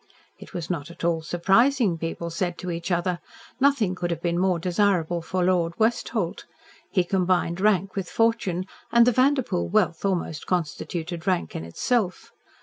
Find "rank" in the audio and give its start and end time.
7.61-7.95, 11.27-11.55